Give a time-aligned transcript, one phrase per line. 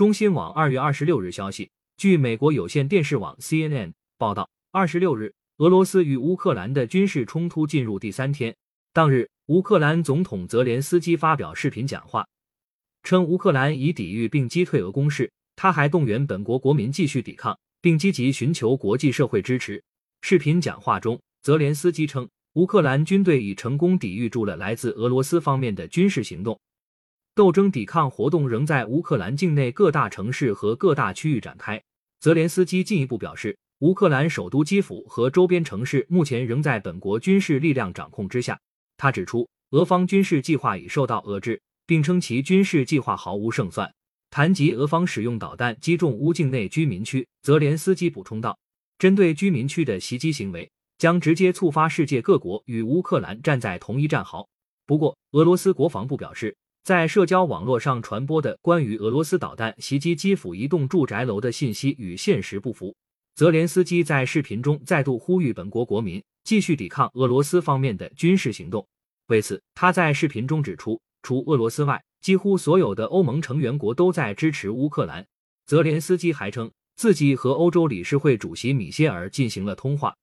[0.00, 8.56] 中新网二月二十六日消息，据美国有线电视网 CNN 报道，二十六日，俄罗斯与乌克兰的军事冲突进入第三天。
[8.94, 12.26] 当日，乌克兰总统泽连斯基发表视频讲话，
[13.02, 15.30] 称乌克兰已抵御并击退俄攻势。
[15.54, 19.84] 他还动员本国国民继续抵抗，并积极寻求国际社会支持。
[20.22, 26.58] 视频讲话中，泽连斯基称，乌克兰军队已成功抵御住了来自俄罗斯方面的军事行动，
[27.40, 31.82] 斗争抵抗活动仍在乌克兰境内各大城市和各大区域展开。
[32.20, 38.60] 泽连斯基进一步表示，乌克兰首都基辅和周边城市目前仍在本国军事力量掌控之下。
[38.98, 43.90] 他指出，俄方军事计划已受到遏制，并称其军事计划毫无胜算。
[44.28, 48.58] 谈及俄方使用导弹击中乌境内居民区，泽连斯基补充道
[49.00, 54.46] ：“针对居民区的袭击行为将直接触发世界各国与乌克兰站在同一战壕。”
[54.84, 62.94] 不过，俄罗斯国防部表示，在社交网络上传播的关于俄罗斯导弹袭击基辅一栋住宅楼的信息与现实不符。
[63.34, 68.86] 泽连斯基在视频中再度呼吁本国国民继续抵抗俄罗斯方面的军事行动。
[69.26, 75.24] 为此，他在视频中指出，除俄罗斯外，几乎所有的欧盟成员国都在支持乌克兰。
[75.66, 80.16] 泽连斯基还称自己和欧洲理事会主席米歇尔进行了通话，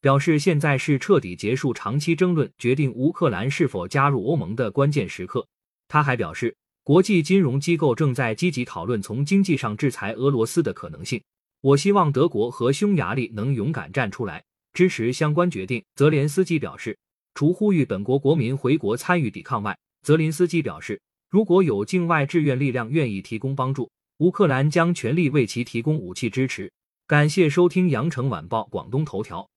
[0.00, 5.46] 表示现在是彻底结束长期争论、决定乌克兰是否加入欧盟的关键时刻。
[5.92, 11.20] 他还表示，国际金融机构正在积极讨论从经济上制裁俄罗斯的可能性。
[11.62, 15.82] 我希望德国和匈牙利能勇敢站出来支持相关决定。
[15.96, 16.96] 泽连斯基表示，
[17.34, 21.00] 除呼吁本国国民回国参与抵抗外，泽林斯基表示。
[21.28, 23.88] 如果有境外志愿力量愿意提供帮助，
[24.18, 26.72] 乌克兰将全力为其提供武器支持。
[27.06, 29.48] 感谢收听羊城晚报广东头条。